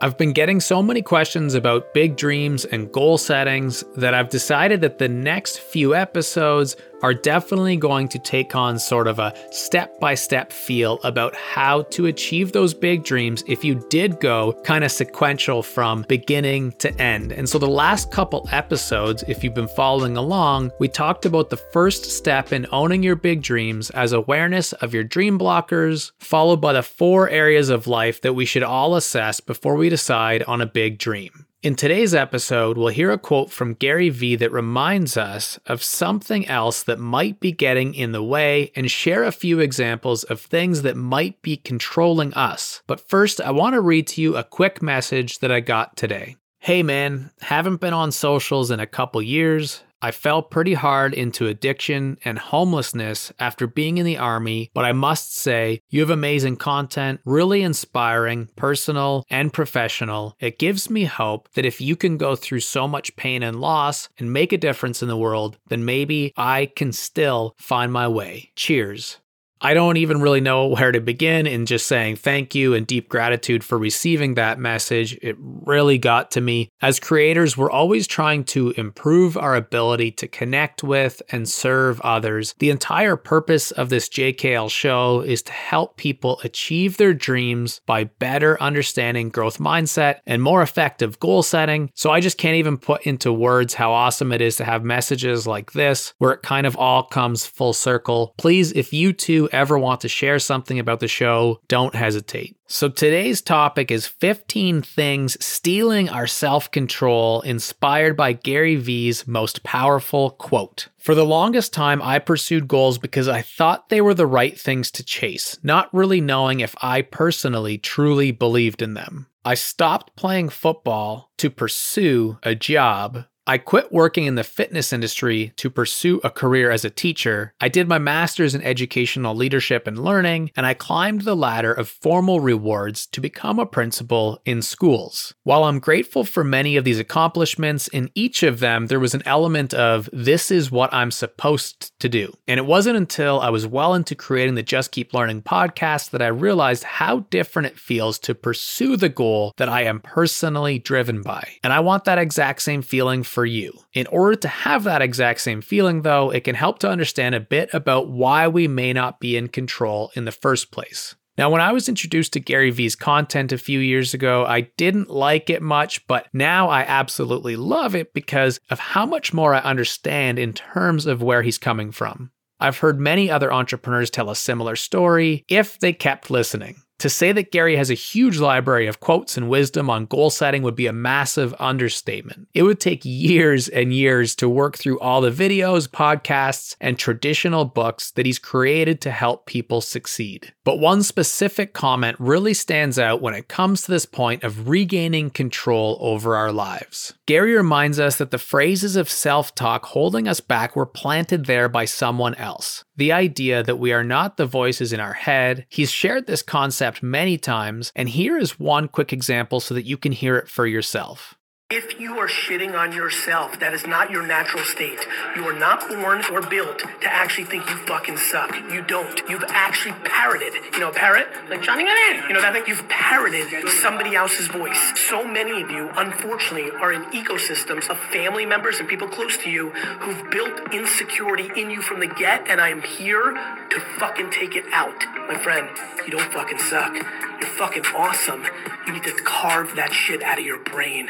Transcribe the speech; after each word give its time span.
I've 0.00 0.18
been 0.18 0.32
getting 0.32 0.60
so 0.60 0.82
many 0.82 1.02
questions 1.02 1.54
about 1.54 1.94
big 1.94 2.16
dreams 2.16 2.64
and 2.64 2.90
goal 2.92 3.16
settings 3.16 3.84
that 3.96 4.12
I've 4.12 4.28
decided 4.28 4.80
that 4.80 4.98
the 4.98 5.08
next 5.08 5.60
few 5.60 5.94
episodes 5.94 6.76
are 7.04 7.12
definitely 7.12 7.76
going 7.76 8.08
to 8.08 8.18
take 8.18 8.56
on 8.56 8.78
sort 8.78 9.06
of 9.06 9.18
a 9.18 9.34
step 9.50 10.00
by 10.00 10.14
step 10.14 10.50
feel 10.50 10.98
about 11.04 11.36
how 11.36 11.82
to 11.82 12.06
achieve 12.06 12.50
those 12.50 12.72
big 12.72 13.04
dreams 13.04 13.44
if 13.46 13.62
you 13.62 13.74
did 13.90 14.18
go 14.20 14.54
kind 14.64 14.82
of 14.82 14.90
sequential 14.90 15.62
from 15.62 16.06
beginning 16.08 16.72
to 16.78 16.90
end. 16.98 17.30
And 17.30 17.46
so, 17.46 17.58
the 17.58 17.68
last 17.68 18.10
couple 18.10 18.48
episodes, 18.52 19.22
if 19.28 19.44
you've 19.44 19.52
been 19.52 19.68
following 19.68 20.16
along, 20.16 20.70
we 20.80 20.88
talked 20.88 21.26
about 21.26 21.50
the 21.50 21.58
first 21.58 22.06
step 22.06 22.54
in 22.54 22.66
owning 22.72 23.02
your 23.02 23.16
big 23.16 23.42
dreams 23.42 23.90
as 23.90 24.12
awareness 24.12 24.72
of 24.72 24.94
your 24.94 25.04
dream 25.04 25.38
blockers, 25.38 26.12
followed 26.20 26.62
by 26.62 26.72
the 26.72 26.82
four 26.82 27.28
areas 27.28 27.68
of 27.68 27.86
life 27.86 28.22
that 28.22 28.32
we 28.32 28.46
should 28.46 28.62
all 28.62 28.96
assess 28.96 29.40
before 29.40 29.76
we 29.76 29.90
decide 29.90 30.42
on 30.44 30.62
a 30.62 30.66
big 30.66 30.96
dream. 30.98 31.44
In 31.64 31.76
today's 31.76 32.14
episode, 32.14 32.76
we'll 32.76 32.88
hear 32.88 33.10
a 33.10 33.16
quote 33.16 33.50
from 33.50 33.72
Gary 33.72 34.10
Vee 34.10 34.36
that 34.36 34.52
reminds 34.52 35.16
us 35.16 35.58
of 35.64 35.82
something 35.82 36.46
else 36.46 36.82
that 36.82 36.98
might 36.98 37.40
be 37.40 37.52
getting 37.52 37.94
in 37.94 38.12
the 38.12 38.22
way 38.22 38.70
and 38.76 38.90
share 38.90 39.24
a 39.24 39.32
few 39.32 39.60
examples 39.60 40.24
of 40.24 40.42
things 40.42 40.82
that 40.82 40.94
might 40.94 41.40
be 41.40 41.56
controlling 41.56 42.34
us. 42.34 42.82
But 42.86 43.08
first, 43.08 43.40
I 43.40 43.50
want 43.52 43.72
to 43.72 43.80
read 43.80 44.06
to 44.08 44.20
you 44.20 44.36
a 44.36 44.44
quick 44.44 44.82
message 44.82 45.38
that 45.38 45.50
I 45.50 45.60
got 45.60 45.96
today. 45.96 46.36
Hey 46.58 46.82
man, 46.82 47.30
haven't 47.40 47.80
been 47.80 47.94
on 47.94 48.12
socials 48.12 48.70
in 48.70 48.78
a 48.78 48.86
couple 48.86 49.22
years. 49.22 49.82
I 50.04 50.10
fell 50.10 50.42
pretty 50.42 50.74
hard 50.74 51.14
into 51.14 51.46
addiction 51.46 52.18
and 52.26 52.38
homelessness 52.38 53.32
after 53.38 53.66
being 53.66 53.96
in 53.96 54.04
the 54.04 54.18
army, 54.18 54.70
but 54.74 54.84
I 54.84 54.92
must 54.92 55.34
say, 55.34 55.80
you 55.88 56.00
have 56.00 56.10
amazing 56.10 56.56
content, 56.56 57.22
really 57.24 57.62
inspiring, 57.62 58.50
personal, 58.54 59.24
and 59.30 59.50
professional. 59.50 60.36
It 60.40 60.58
gives 60.58 60.90
me 60.90 61.04
hope 61.04 61.48
that 61.54 61.64
if 61.64 61.80
you 61.80 61.96
can 61.96 62.18
go 62.18 62.36
through 62.36 62.60
so 62.60 62.86
much 62.86 63.16
pain 63.16 63.42
and 63.42 63.62
loss 63.62 64.10
and 64.18 64.30
make 64.30 64.52
a 64.52 64.58
difference 64.58 65.00
in 65.00 65.08
the 65.08 65.16
world, 65.16 65.56
then 65.68 65.86
maybe 65.86 66.34
I 66.36 66.66
can 66.76 66.92
still 66.92 67.54
find 67.56 67.90
my 67.90 68.06
way. 68.06 68.52
Cheers. 68.56 69.20
I 69.60 69.74
don't 69.74 69.96
even 69.96 70.20
really 70.20 70.40
know 70.40 70.66
where 70.66 70.92
to 70.92 71.00
begin 71.00 71.46
in 71.46 71.66
just 71.66 71.86
saying 71.86 72.16
thank 72.16 72.54
you 72.54 72.74
and 72.74 72.86
deep 72.86 73.08
gratitude 73.08 73.64
for 73.64 73.78
receiving 73.78 74.34
that 74.34 74.58
message. 74.58 75.18
It 75.22 75.36
really 75.38 75.96
got 75.98 76.30
to 76.32 76.40
me. 76.40 76.68
As 76.82 77.00
creators, 77.00 77.56
we're 77.56 77.70
always 77.70 78.06
trying 78.06 78.44
to 78.44 78.70
improve 78.72 79.36
our 79.36 79.56
ability 79.56 80.10
to 80.12 80.28
connect 80.28 80.82
with 80.82 81.22
and 81.30 81.48
serve 81.48 82.00
others. 82.02 82.54
The 82.58 82.70
entire 82.70 83.16
purpose 83.16 83.70
of 83.70 83.88
this 83.88 84.08
JKL 84.08 84.70
show 84.70 85.20
is 85.20 85.42
to 85.42 85.52
help 85.52 85.96
people 85.96 86.40
achieve 86.44 86.96
their 86.96 87.14
dreams 87.14 87.80
by 87.86 88.04
better 88.04 88.60
understanding 88.60 89.30
growth 89.30 89.58
mindset 89.58 90.18
and 90.26 90.42
more 90.42 90.62
effective 90.62 91.18
goal 91.20 91.42
setting. 91.42 91.90
So 91.94 92.10
I 92.10 92.20
just 92.20 92.38
can't 92.38 92.56
even 92.56 92.76
put 92.76 93.02
into 93.06 93.32
words 93.32 93.74
how 93.74 93.92
awesome 93.92 94.32
it 94.32 94.40
is 94.40 94.56
to 94.56 94.64
have 94.64 94.84
messages 94.84 95.46
like 95.46 95.72
this 95.72 96.12
where 96.18 96.32
it 96.32 96.42
kind 96.42 96.66
of 96.66 96.76
all 96.76 97.04
comes 97.04 97.46
full 97.46 97.72
circle. 97.72 98.34
Please, 98.36 98.72
if 98.72 98.92
you 98.92 99.12
too 99.12 99.43
ever 99.50 99.78
want 99.78 100.00
to 100.02 100.08
share 100.08 100.38
something 100.38 100.78
about 100.78 101.00
the 101.00 101.08
show, 101.08 101.60
don't 101.68 101.94
hesitate. 101.94 102.56
So 102.66 102.88
today's 102.88 103.42
topic 103.42 103.90
is 103.90 104.06
15 104.06 104.82
things 104.82 105.36
stealing 105.44 106.08
our 106.08 106.26
self 106.26 106.70
control, 106.70 107.40
inspired 107.42 108.16
by 108.16 108.32
Gary 108.32 108.76
Vee's 108.76 109.26
most 109.26 109.62
powerful 109.62 110.30
quote. 110.30 110.88
For 110.98 111.14
the 111.14 111.26
longest 111.26 111.72
time, 111.72 112.00
I 112.00 112.18
pursued 112.18 112.66
goals 112.68 112.98
because 112.98 113.28
I 113.28 113.42
thought 113.42 113.90
they 113.90 114.00
were 114.00 114.14
the 114.14 114.26
right 114.26 114.58
things 114.58 114.90
to 114.92 115.04
chase, 115.04 115.58
not 115.62 115.92
really 115.92 116.20
knowing 116.20 116.60
if 116.60 116.74
I 116.82 117.02
personally 117.02 117.76
truly 117.76 118.30
believed 118.30 118.80
in 118.80 118.94
them. 118.94 119.26
I 119.44 119.54
stopped 119.54 120.16
playing 120.16 120.48
football 120.48 121.30
to 121.36 121.50
pursue 121.50 122.38
a 122.42 122.54
job 122.54 123.26
I 123.46 123.58
quit 123.58 123.92
working 123.92 124.24
in 124.24 124.36
the 124.36 124.42
fitness 124.42 124.90
industry 124.90 125.52
to 125.56 125.68
pursue 125.68 126.18
a 126.24 126.30
career 126.30 126.70
as 126.70 126.82
a 126.82 126.90
teacher. 126.90 127.52
I 127.60 127.68
did 127.68 127.86
my 127.86 127.98
master's 127.98 128.54
in 128.54 128.62
educational 128.62 129.34
leadership 129.34 129.86
and 129.86 130.02
learning, 130.02 130.50
and 130.56 130.64
I 130.64 130.72
climbed 130.72 131.22
the 131.22 131.36
ladder 131.36 131.70
of 131.70 131.90
formal 131.90 132.40
rewards 132.40 133.06
to 133.08 133.20
become 133.20 133.58
a 133.58 133.66
principal 133.66 134.40
in 134.46 134.62
schools. 134.62 135.34
While 135.42 135.64
I'm 135.64 135.78
grateful 135.78 136.24
for 136.24 136.42
many 136.42 136.78
of 136.78 136.84
these 136.84 136.98
accomplishments, 136.98 137.86
in 137.88 138.10
each 138.14 138.42
of 138.42 138.60
them 138.60 138.86
there 138.86 139.00
was 139.00 139.12
an 139.12 139.22
element 139.26 139.74
of 139.74 140.08
this 140.10 140.50
is 140.50 140.70
what 140.70 140.92
I'm 140.94 141.10
supposed 141.10 141.92
to 142.00 142.08
do. 142.08 142.32
And 142.48 142.56
it 142.56 142.64
wasn't 142.64 142.96
until 142.96 143.40
I 143.40 143.50
was 143.50 143.66
well 143.66 143.92
into 143.92 144.14
creating 144.14 144.54
the 144.54 144.62
Just 144.62 144.90
Keep 144.90 145.12
Learning 145.12 145.42
podcast 145.42 146.10
that 146.10 146.22
I 146.22 146.28
realized 146.28 146.84
how 146.84 147.26
different 147.28 147.66
it 147.66 147.78
feels 147.78 148.18
to 148.20 148.34
pursue 148.34 148.96
the 148.96 149.10
goal 149.10 149.52
that 149.58 149.68
I 149.68 149.82
am 149.82 150.00
personally 150.00 150.78
driven 150.78 151.20
by. 151.20 151.46
And 151.62 151.74
I 151.74 151.80
want 151.80 152.04
that 152.04 152.16
exact 152.16 152.62
same 152.62 152.80
feeling 152.80 153.22
for 153.34 153.44
you. 153.44 153.72
In 153.92 154.06
order 154.06 154.36
to 154.36 154.48
have 154.48 154.84
that 154.84 155.02
exact 155.02 155.40
same 155.40 155.60
feeling, 155.60 156.02
though, 156.02 156.30
it 156.30 156.44
can 156.44 156.54
help 156.54 156.78
to 156.78 156.88
understand 156.88 157.34
a 157.34 157.40
bit 157.40 157.68
about 157.74 158.08
why 158.08 158.46
we 158.46 158.68
may 158.68 158.92
not 158.92 159.18
be 159.18 159.36
in 159.36 159.48
control 159.48 160.12
in 160.14 160.24
the 160.24 160.32
first 160.32 160.70
place. 160.70 161.16
Now, 161.36 161.50
when 161.50 161.60
I 161.60 161.72
was 161.72 161.88
introduced 161.88 162.32
to 162.34 162.40
Gary 162.40 162.70
Vee's 162.70 162.94
content 162.94 163.50
a 163.50 163.58
few 163.58 163.80
years 163.80 164.14
ago, 164.14 164.46
I 164.46 164.70
didn't 164.76 165.10
like 165.10 165.50
it 165.50 165.62
much, 165.62 166.06
but 166.06 166.28
now 166.32 166.68
I 166.68 166.82
absolutely 166.82 167.56
love 167.56 167.96
it 167.96 168.14
because 168.14 168.60
of 168.70 168.78
how 168.78 169.04
much 169.04 169.34
more 169.34 169.52
I 169.52 169.58
understand 169.58 170.38
in 170.38 170.52
terms 170.52 171.06
of 171.06 171.22
where 171.22 171.42
he's 171.42 171.58
coming 171.58 171.90
from. 171.90 172.30
I've 172.60 172.78
heard 172.78 173.00
many 173.00 173.32
other 173.32 173.52
entrepreneurs 173.52 174.10
tell 174.10 174.30
a 174.30 174.36
similar 174.36 174.76
story 174.76 175.44
if 175.48 175.80
they 175.80 175.92
kept 175.92 176.30
listening. 176.30 176.76
To 176.98 177.10
say 177.10 177.32
that 177.32 177.50
Gary 177.50 177.76
has 177.76 177.90
a 177.90 177.94
huge 177.94 178.38
library 178.38 178.86
of 178.86 179.00
quotes 179.00 179.36
and 179.36 179.48
wisdom 179.48 179.90
on 179.90 180.06
goal 180.06 180.30
setting 180.30 180.62
would 180.62 180.76
be 180.76 180.86
a 180.86 180.92
massive 180.92 181.54
understatement. 181.58 182.48
It 182.54 182.62
would 182.62 182.80
take 182.80 183.02
years 183.04 183.68
and 183.68 183.92
years 183.92 184.34
to 184.36 184.48
work 184.48 184.78
through 184.78 185.00
all 185.00 185.20
the 185.20 185.30
videos, 185.30 185.88
podcasts, 185.88 186.76
and 186.80 186.98
traditional 186.98 187.64
books 187.64 188.10
that 188.12 188.26
he's 188.26 188.38
created 188.38 189.00
to 189.02 189.10
help 189.10 189.46
people 189.46 189.80
succeed. 189.80 190.52
But 190.64 190.78
one 190.78 191.02
specific 191.02 191.74
comment 191.74 192.16
really 192.18 192.54
stands 192.54 192.98
out 192.98 193.20
when 193.20 193.34
it 193.34 193.48
comes 193.48 193.82
to 193.82 193.90
this 193.90 194.06
point 194.06 194.44
of 194.44 194.68
regaining 194.68 195.30
control 195.30 195.98
over 196.00 196.36
our 196.36 196.52
lives. 196.52 197.12
Gary 197.26 197.54
reminds 197.54 197.98
us 197.98 198.16
that 198.16 198.30
the 198.30 198.38
phrases 198.38 198.96
of 198.96 199.10
self 199.10 199.54
talk 199.54 199.86
holding 199.86 200.26
us 200.28 200.40
back 200.40 200.74
were 200.76 200.86
planted 200.86 201.46
there 201.46 201.68
by 201.68 201.84
someone 201.84 202.34
else. 202.36 202.84
The 202.96 203.12
idea 203.12 203.62
that 203.62 203.78
we 203.78 203.92
are 203.92 204.04
not 204.04 204.36
the 204.36 204.46
voices 204.46 204.92
in 204.92 205.00
our 205.00 205.14
head. 205.14 205.66
He's 205.68 205.90
shared 205.90 206.26
this 206.26 206.42
concept 206.42 207.02
many 207.02 207.36
times, 207.38 207.90
and 207.96 208.08
here 208.08 208.38
is 208.38 208.60
one 208.60 208.86
quick 208.86 209.12
example 209.12 209.58
so 209.58 209.74
that 209.74 209.86
you 209.86 209.96
can 209.96 210.12
hear 210.12 210.36
it 210.36 210.48
for 210.48 210.66
yourself. 210.66 211.34
If 211.76 211.98
you 211.98 212.20
are 212.20 212.28
shitting 212.28 212.78
on 212.78 212.92
yourself, 212.92 213.58
that 213.58 213.74
is 213.74 213.84
not 213.84 214.08
your 214.08 214.24
natural 214.24 214.62
state. 214.62 215.08
You 215.34 215.42
are 215.48 215.58
not 215.58 215.88
born 215.88 216.22
or 216.30 216.40
built 216.40 216.78
to 216.78 217.12
actually 217.12 217.46
think 217.46 217.68
you 217.68 217.76
fucking 217.78 218.16
suck. 218.16 218.54
You 218.70 218.80
don't. 218.82 219.20
You've 219.28 219.42
actually 219.48 219.96
parroted. 220.04 220.52
You 220.72 220.78
know, 220.78 220.92
parrot? 220.92 221.26
Like 221.50 221.62
Johnny 221.62 221.82
in. 221.82 222.22
You 222.28 222.34
know 222.34 222.42
that 222.42 222.52
thing? 222.52 222.62
You've 222.68 222.88
parroted 222.88 223.68
somebody 223.82 224.14
else's 224.14 224.46
voice. 224.46 224.92
So 225.08 225.26
many 225.26 225.62
of 225.62 225.70
you, 225.72 225.90
unfortunately, 225.96 226.70
are 226.70 226.92
in 226.92 227.02
ecosystems 227.06 227.90
of 227.90 227.98
family 227.98 228.46
members 228.46 228.78
and 228.78 228.88
people 228.88 229.08
close 229.08 229.36
to 229.38 229.50
you 229.50 229.70
who've 229.70 230.30
built 230.30 230.72
insecurity 230.72 231.50
in 231.60 231.70
you 231.70 231.82
from 231.82 231.98
the 231.98 232.06
get, 232.06 232.46
and 232.46 232.60
I 232.60 232.68
am 232.68 232.82
here 232.82 233.34
to 233.70 233.80
fucking 233.98 234.30
take 234.30 234.54
it 234.54 234.64
out. 234.70 235.04
My 235.26 235.36
friend, 235.36 235.68
you 236.06 236.12
don't 236.12 236.32
fucking 236.32 236.60
suck. 236.60 236.94
You're 236.94 237.50
fucking 237.58 237.86
awesome. 237.96 238.44
You 238.86 238.92
need 238.92 239.02
to 239.02 239.14
carve 239.24 239.74
that 239.74 239.92
shit 239.92 240.22
out 240.22 240.38
of 240.38 240.44
your 240.44 240.62
brain. 240.62 241.08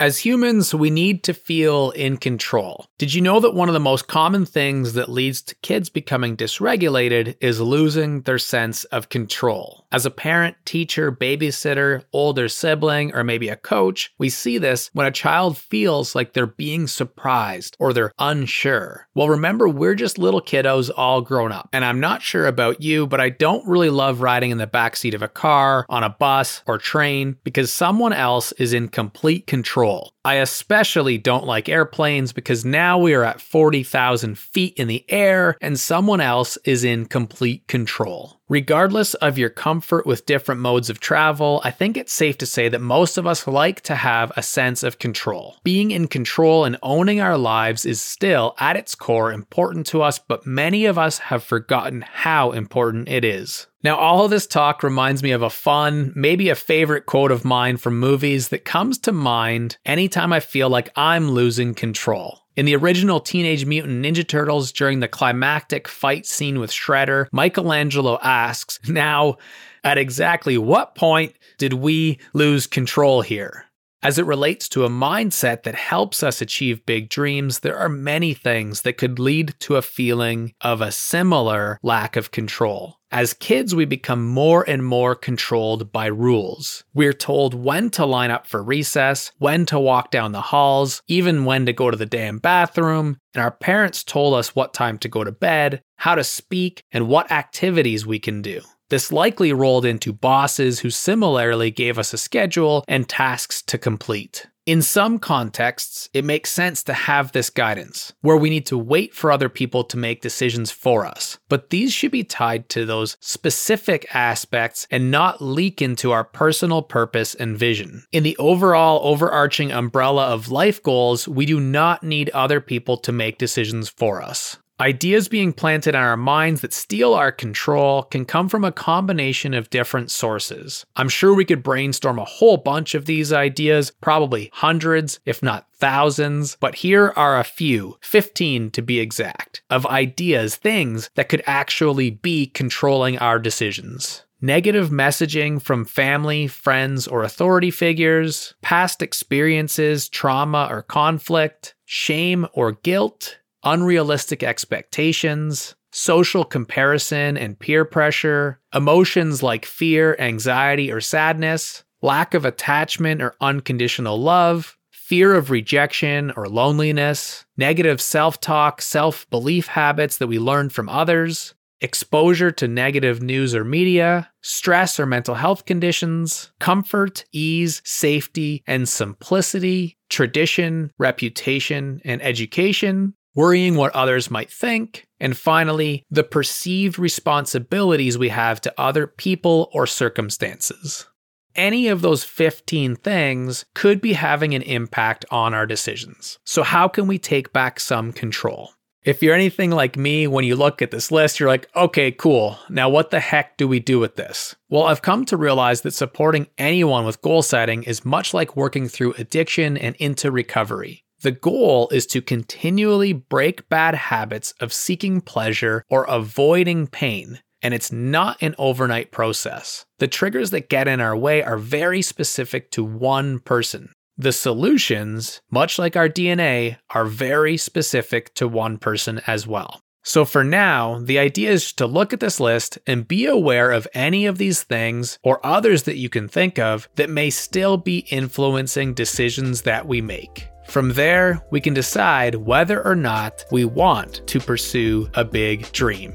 As 0.00 0.18
humans, 0.18 0.74
we 0.74 0.90
need 0.90 1.22
to 1.22 1.32
feel 1.32 1.92
in 1.92 2.16
control. 2.16 2.86
Did 2.98 3.14
you 3.14 3.20
know 3.20 3.38
that 3.38 3.54
one 3.54 3.68
of 3.68 3.74
the 3.74 3.80
most 3.80 4.08
common 4.08 4.44
things 4.44 4.94
that 4.94 5.08
leads 5.08 5.40
to 5.42 5.54
kids 5.56 5.88
becoming 5.88 6.36
dysregulated 6.36 7.36
is 7.40 7.60
losing 7.60 8.22
their 8.22 8.38
sense 8.38 8.82
of 8.86 9.08
control? 9.08 9.86
As 9.92 10.04
a 10.04 10.10
parent, 10.10 10.56
teacher, 10.64 11.12
babysitter, 11.12 12.02
older 12.12 12.48
sibling, 12.48 13.14
or 13.14 13.22
maybe 13.22 13.48
a 13.48 13.54
coach, 13.54 14.12
we 14.18 14.30
see 14.30 14.58
this 14.58 14.90
when 14.94 15.06
a 15.06 15.12
child 15.12 15.56
feels 15.56 16.16
like 16.16 16.32
they're 16.32 16.46
being 16.46 16.88
surprised 16.88 17.76
or 17.78 17.92
they're 17.92 18.12
unsure. 18.18 19.06
Well, 19.14 19.28
remember, 19.28 19.68
we're 19.68 19.94
just 19.94 20.18
little 20.18 20.42
kiddos 20.42 20.90
all 20.96 21.20
grown 21.20 21.52
up. 21.52 21.68
And 21.72 21.84
I'm 21.84 22.00
not 22.00 22.20
sure 22.20 22.48
about 22.48 22.82
you, 22.82 23.06
but 23.06 23.20
I 23.20 23.28
don't 23.28 23.68
really 23.68 23.90
love 23.90 24.22
riding 24.22 24.50
in 24.50 24.58
the 24.58 24.66
backseat 24.66 25.14
of 25.14 25.22
a 25.22 25.28
car, 25.28 25.86
on 25.88 26.02
a 26.02 26.10
bus, 26.10 26.62
or 26.66 26.78
train 26.78 27.36
because 27.44 27.72
someone 27.72 28.12
else 28.12 28.50
is 28.52 28.72
in 28.72 28.88
complete 28.88 29.46
control 29.46 29.83
control. 29.84 30.14
I 30.24 30.36
especially 30.36 31.18
don't 31.18 31.44
like 31.44 31.68
airplanes 31.68 32.32
because 32.32 32.64
now 32.64 32.98
we 32.98 33.12
are 33.12 33.24
at 33.24 33.40
40,000 33.40 34.38
feet 34.38 34.74
in 34.78 34.88
the 34.88 35.04
air 35.10 35.56
and 35.60 35.78
someone 35.78 36.22
else 36.22 36.56
is 36.64 36.84
in 36.84 37.04
complete 37.04 37.66
control. 37.68 38.40
Regardless 38.50 39.14
of 39.14 39.38
your 39.38 39.48
comfort 39.48 40.06
with 40.06 40.26
different 40.26 40.60
modes 40.60 40.90
of 40.90 41.00
travel, 41.00 41.62
I 41.64 41.70
think 41.70 41.96
it's 41.96 42.12
safe 42.12 42.36
to 42.38 42.46
say 42.46 42.68
that 42.68 42.80
most 42.80 43.16
of 43.16 43.26
us 43.26 43.46
like 43.46 43.80
to 43.82 43.94
have 43.94 44.32
a 44.36 44.42
sense 44.42 44.82
of 44.82 44.98
control. 44.98 45.56
Being 45.64 45.92
in 45.92 46.08
control 46.08 46.66
and 46.66 46.76
owning 46.82 47.22
our 47.22 47.38
lives 47.38 47.86
is 47.86 48.02
still, 48.02 48.54
at 48.58 48.76
its 48.76 48.94
core, 48.94 49.32
important 49.32 49.86
to 49.86 50.02
us, 50.02 50.18
but 50.18 50.46
many 50.46 50.84
of 50.84 50.98
us 50.98 51.18
have 51.18 51.42
forgotten 51.42 52.02
how 52.02 52.52
important 52.52 53.08
it 53.08 53.24
is. 53.24 53.66
Now, 53.82 53.96
all 53.96 54.24
of 54.24 54.30
this 54.30 54.46
talk 54.46 54.82
reminds 54.82 55.22
me 55.22 55.32
of 55.32 55.42
a 55.42 55.48
fun, 55.48 56.12
maybe 56.14 56.50
a 56.50 56.54
favorite 56.54 57.06
quote 57.06 57.30
of 57.30 57.46
mine 57.46 57.78
from 57.78 57.98
movies 57.98 58.50
that 58.50 58.66
comes 58.66 58.98
to 59.00 59.12
mind 59.12 59.78
anytime 59.86 60.34
I 60.34 60.40
feel 60.40 60.68
like 60.68 60.90
I'm 60.96 61.30
losing 61.30 61.74
control. 61.74 62.43
In 62.56 62.66
the 62.66 62.76
original 62.76 63.18
Teenage 63.18 63.66
Mutant 63.66 64.04
Ninja 64.04 64.26
Turtles, 64.26 64.70
during 64.70 65.00
the 65.00 65.08
climactic 65.08 65.88
fight 65.88 66.24
scene 66.24 66.60
with 66.60 66.70
Shredder, 66.70 67.26
Michelangelo 67.32 68.18
asks, 68.22 68.78
Now, 68.88 69.38
at 69.82 69.98
exactly 69.98 70.56
what 70.56 70.94
point 70.94 71.34
did 71.58 71.72
we 71.72 72.20
lose 72.32 72.68
control 72.68 73.22
here? 73.22 73.64
As 74.04 74.18
it 74.18 74.26
relates 74.26 74.68
to 74.68 74.84
a 74.84 74.90
mindset 74.90 75.62
that 75.62 75.74
helps 75.74 76.22
us 76.22 76.42
achieve 76.42 76.84
big 76.84 77.08
dreams, 77.08 77.60
there 77.60 77.78
are 77.78 77.88
many 77.88 78.34
things 78.34 78.82
that 78.82 78.98
could 78.98 79.18
lead 79.18 79.54
to 79.60 79.76
a 79.76 79.82
feeling 79.82 80.52
of 80.60 80.82
a 80.82 80.92
similar 80.92 81.78
lack 81.82 82.14
of 82.14 82.30
control. 82.30 82.96
As 83.10 83.32
kids, 83.32 83.74
we 83.74 83.86
become 83.86 84.28
more 84.28 84.62
and 84.68 84.84
more 84.84 85.14
controlled 85.14 85.90
by 85.90 86.04
rules. 86.04 86.84
We're 86.92 87.14
told 87.14 87.54
when 87.54 87.88
to 87.90 88.04
line 88.04 88.30
up 88.30 88.46
for 88.46 88.62
recess, 88.62 89.32
when 89.38 89.64
to 89.66 89.80
walk 89.80 90.10
down 90.10 90.32
the 90.32 90.42
halls, 90.42 91.00
even 91.08 91.46
when 91.46 91.64
to 91.64 91.72
go 91.72 91.90
to 91.90 91.96
the 91.96 92.04
damn 92.04 92.40
bathroom, 92.40 93.16
and 93.32 93.42
our 93.42 93.52
parents 93.52 94.04
told 94.04 94.34
us 94.34 94.54
what 94.54 94.74
time 94.74 94.98
to 94.98 95.08
go 95.08 95.24
to 95.24 95.32
bed, 95.32 95.80
how 95.96 96.14
to 96.14 96.24
speak, 96.24 96.82
and 96.92 97.08
what 97.08 97.32
activities 97.32 98.04
we 98.04 98.18
can 98.18 98.42
do. 98.42 98.60
This 98.94 99.10
likely 99.10 99.52
rolled 99.52 99.84
into 99.84 100.12
bosses 100.12 100.78
who 100.78 100.88
similarly 100.88 101.72
gave 101.72 101.98
us 101.98 102.12
a 102.12 102.16
schedule 102.16 102.84
and 102.86 103.08
tasks 103.08 103.60
to 103.62 103.76
complete. 103.76 104.46
In 104.66 104.82
some 104.82 105.18
contexts, 105.18 106.08
it 106.14 106.24
makes 106.24 106.52
sense 106.52 106.84
to 106.84 106.92
have 106.92 107.32
this 107.32 107.50
guidance, 107.50 108.12
where 108.20 108.36
we 108.36 108.50
need 108.50 108.66
to 108.66 108.78
wait 108.78 109.12
for 109.12 109.32
other 109.32 109.48
people 109.48 109.82
to 109.82 109.96
make 109.96 110.22
decisions 110.22 110.70
for 110.70 111.04
us. 111.04 111.40
But 111.48 111.70
these 111.70 111.92
should 111.92 112.12
be 112.12 112.22
tied 112.22 112.68
to 112.68 112.86
those 112.86 113.16
specific 113.18 114.06
aspects 114.14 114.86
and 114.92 115.10
not 115.10 115.42
leak 115.42 115.82
into 115.82 116.12
our 116.12 116.22
personal 116.22 116.80
purpose 116.80 117.34
and 117.34 117.58
vision. 117.58 118.04
In 118.12 118.22
the 118.22 118.36
overall 118.36 119.00
overarching 119.02 119.72
umbrella 119.72 120.26
of 120.26 120.52
life 120.52 120.80
goals, 120.80 121.26
we 121.26 121.46
do 121.46 121.58
not 121.58 122.04
need 122.04 122.30
other 122.30 122.60
people 122.60 122.96
to 122.98 123.10
make 123.10 123.38
decisions 123.38 123.88
for 123.88 124.22
us. 124.22 124.56
Ideas 124.80 125.28
being 125.28 125.52
planted 125.52 125.94
in 125.94 126.00
our 126.00 126.16
minds 126.16 126.60
that 126.62 126.72
steal 126.72 127.14
our 127.14 127.30
control 127.30 128.02
can 128.02 128.24
come 128.24 128.48
from 128.48 128.64
a 128.64 128.72
combination 128.72 129.54
of 129.54 129.70
different 129.70 130.10
sources. 130.10 130.84
I'm 130.96 131.08
sure 131.08 131.32
we 131.32 131.44
could 131.44 131.62
brainstorm 131.62 132.18
a 132.18 132.24
whole 132.24 132.56
bunch 132.56 132.96
of 132.96 133.06
these 133.06 133.32
ideas, 133.32 133.92
probably 134.00 134.50
hundreds, 134.52 135.20
if 135.24 135.44
not 135.44 135.68
thousands, 135.76 136.56
but 136.58 136.74
here 136.74 137.12
are 137.14 137.38
a 137.38 137.44
few, 137.44 137.98
15 138.02 138.72
to 138.72 138.82
be 138.82 138.98
exact, 138.98 139.62
of 139.70 139.86
ideas, 139.86 140.56
things 140.56 141.08
that 141.14 141.28
could 141.28 141.44
actually 141.46 142.10
be 142.10 142.46
controlling 142.46 143.16
our 143.18 143.38
decisions 143.38 144.24
negative 144.40 144.90
messaging 144.90 145.62
from 145.62 145.86
family, 145.86 146.46
friends, 146.46 147.08
or 147.08 147.22
authority 147.22 147.70
figures, 147.70 148.54
past 148.60 149.00
experiences, 149.00 150.06
trauma, 150.06 150.68
or 150.70 150.82
conflict, 150.82 151.74
shame 151.86 152.46
or 152.52 152.72
guilt, 152.72 153.38
unrealistic 153.64 154.42
expectations, 154.42 155.74
social 155.92 156.44
comparison 156.44 157.36
and 157.36 157.58
peer 157.58 157.84
pressure, 157.84 158.60
emotions 158.74 159.42
like 159.42 159.64
fear, 159.64 160.16
anxiety, 160.18 160.90
or 160.90 161.00
sadness, 161.00 161.84
lack 162.02 162.34
of 162.34 162.44
attachment 162.44 163.22
or 163.22 163.34
unconditional 163.40 164.20
love, 164.20 164.76
fear 164.90 165.34
of 165.34 165.50
rejection 165.50 166.32
or 166.36 166.48
loneliness, 166.48 167.44
negative 167.56 168.00
self 168.00 168.40
talk, 168.40 168.82
self 168.82 169.28
belief 169.30 169.66
habits 169.66 170.18
that 170.18 170.26
we 170.26 170.38
learned 170.38 170.72
from 170.72 170.88
others, 170.88 171.54
exposure 171.80 172.50
to 172.50 172.66
negative 172.66 173.22
news 173.22 173.54
or 173.54 173.64
media, 173.64 174.30
stress 174.42 174.98
or 174.98 175.06
mental 175.06 175.34
health 175.34 175.66
conditions, 175.66 176.50
comfort, 176.58 177.24
ease, 177.32 177.82
safety, 177.84 178.62
and 178.66 178.88
simplicity, 178.88 179.96
tradition, 180.08 180.90
reputation, 180.98 182.00
and 182.04 182.22
education, 182.22 183.14
worrying 183.34 183.74
what 183.74 183.94
others 183.94 184.30
might 184.30 184.50
think, 184.50 185.06
and 185.20 185.36
finally, 185.36 186.04
the 186.10 186.24
perceived 186.24 186.98
responsibilities 186.98 188.18
we 188.18 188.28
have 188.28 188.60
to 188.62 188.74
other 188.78 189.06
people 189.06 189.70
or 189.72 189.86
circumstances. 189.86 191.06
Any 191.54 191.88
of 191.88 192.02
those 192.02 192.24
15 192.24 192.96
things 192.96 193.64
could 193.74 194.00
be 194.00 194.14
having 194.14 194.54
an 194.54 194.62
impact 194.62 195.24
on 195.30 195.54
our 195.54 195.66
decisions. 195.66 196.38
So, 196.44 196.62
how 196.64 196.88
can 196.88 197.06
we 197.06 197.18
take 197.18 197.52
back 197.52 197.78
some 197.78 198.12
control? 198.12 198.70
If 199.04 199.22
you're 199.22 199.34
anything 199.34 199.70
like 199.70 199.98
me, 199.98 200.26
when 200.26 200.46
you 200.46 200.56
look 200.56 200.80
at 200.80 200.90
this 200.90 201.12
list, 201.12 201.38
you're 201.38 201.48
like, 201.48 201.68
okay, 201.76 202.10
cool. 202.10 202.58
Now, 202.70 202.88
what 202.88 203.10
the 203.10 203.20
heck 203.20 203.58
do 203.58 203.68
we 203.68 203.78
do 203.78 204.00
with 204.00 204.16
this? 204.16 204.56
Well, 204.70 204.84
I've 204.84 205.02
come 205.02 205.26
to 205.26 205.36
realize 205.36 205.82
that 205.82 205.92
supporting 205.92 206.46
anyone 206.56 207.04
with 207.04 207.20
goal 207.20 207.42
setting 207.42 207.82
is 207.82 208.06
much 208.06 208.32
like 208.32 208.56
working 208.56 208.88
through 208.88 209.12
addiction 209.18 209.76
and 209.76 209.94
into 209.96 210.30
recovery. 210.30 211.03
The 211.24 211.32
goal 211.32 211.88
is 211.88 212.04
to 212.08 212.20
continually 212.20 213.14
break 213.14 213.70
bad 213.70 213.94
habits 213.94 214.52
of 214.60 214.74
seeking 214.74 215.22
pleasure 215.22 215.82
or 215.88 216.04
avoiding 216.04 216.86
pain, 216.86 217.40
and 217.62 217.72
it's 217.72 217.90
not 217.90 218.36
an 218.42 218.54
overnight 218.58 219.10
process. 219.10 219.86
The 220.00 220.06
triggers 220.06 220.50
that 220.50 220.68
get 220.68 220.86
in 220.86 221.00
our 221.00 221.16
way 221.16 221.42
are 221.42 221.56
very 221.56 222.02
specific 222.02 222.70
to 222.72 222.84
one 222.84 223.38
person. 223.38 223.90
The 224.18 224.32
solutions, 224.32 225.40
much 225.50 225.78
like 225.78 225.96
our 225.96 226.10
DNA, 226.10 226.76
are 226.90 227.06
very 227.06 227.56
specific 227.56 228.34
to 228.34 228.46
one 228.46 228.76
person 228.76 229.22
as 229.26 229.46
well. 229.46 229.80
So 230.02 230.26
for 230.26 230.44
now, 230.44 231.00
the 231.02 231.18
idea 231.18 231.52
is 231.52 231.72
to 231.72 231.86
look 231.86 232.12
at 232.12 232.20
this 232.20 232.38
list 232.38 232.78
and 232.86 233.08
be 233.08 233.24
aware 233.24 233.70
of 233.70 233.88
any 233.94 234.26
of 234.26 234.36
these 234.36 234.62
things 234.62 235.18
or 235.22 235.40
others 235.42 235.84
that 235.84 235.96
you 235.96 236.10
can 236.10 236.28
think 236.28 236.58
of 236.58 236.86
that 236.96 237.08
may 237.08 237.30
still 237.30 237.78
be 237.78 238.00
influencing 238.10 238.92
decisions 238.92 239.62
that 239.62 239.88
we 239.88 240.02
make. 240.02 240.50
From 240.68 240.92
there, 240.92 241.44
we 241.50 241.60
can 241.60 241.74
decide 241.74 242.34
whether 242.34 242.84
or 242.84 242.96
not 242.96 243.44
we 243.50 243.64
want 243.64 244.26
to 244.26 244.40
pursue 244.40 245.08
a 245.14 245.24
big 245.24 245.70
dream. 245.72 246.14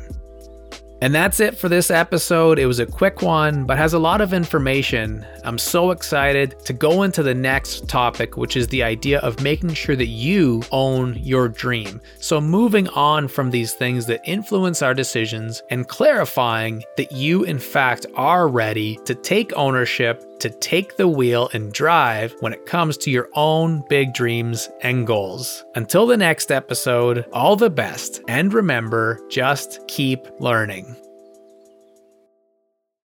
And 1.02 1.16
that's 1.16 1.40
it 1.40 1.58
for 1.58 1.70
this 1.70 1.90
episode. 1.92 2.60
It 2.60 2.66
was 2.66 2.80
a 2.80 2.86
quick 2.86 3.22
one, 3.22 3.66
but 3.66 3.78
has 3.78 3.94
a 3.94 4.00
lot 4.00 4.20
of 4.20 4.34
information. 4.34 5.26
I'm 5.46 5.58
so 5.58 5.92
excited 5.92 6.60
to 6.66 6.74
go 6.74 7.04
into 7.04 7.24
the 7.24 7.34
next 7.34 7.88
topic, 7.88 8.36
which 8.36 8.58
is 8.58 8.68
the 8.68 8.84
idea 8.84 9.20
of 9.20 9.42
making 9.42 9.76
sure 9.76 9.96
that 9.96 10.08
you 10.08 10.62
own 10.72 11.16
your 11.16 11.48
dream. 11.48 12.02
So, 12.20 12.42
moving 12.42 12.90
on 12.90 13.30
from 13.30 13.50
these 13.50 13.74
things 13.74 14.08
that 14.08 14.20
influence 14.26 14.82
our 14.82 14.94
decisions 14.94 15.64
and 15.70 15.88
clarifying 15.88 16.84
that 16.98 17.14
you, 17.14 17.44
in 17.46 17.60
fact, 17.60 18.06
are 18.16 18.50
ready 18.50 19.00
to 19.06 19.16
take 19.16 19.54
ownership 19.56 20.26
to 20.40 20.50
take 20.50 20.98
the 20.98 21.08
wheel 21.08 21.50
and 21.54 21.72
drive 21.74 22.36
when 22.40 22.54
it 22.54 22.66
comes 22.66 22.98
to 22.98 23.12
your 23.12 23.30
own 23.34 23.84
big 23.90 24.14
dreams 24.14 24.70
and 24.82 25.08
goals. 25.08 25.66
Until 25.76 26.08
the 26.08 26.18
next 26.18 26.52
episode, 26.52 27.26
all 27.34 27.56
the 27.56 27.70
best, 27.70 28.22
and 28.28 28.54
remember 28.54 29.20
just 29.30 29.86
keep 29.88 30.28
learning. 30.40 30.96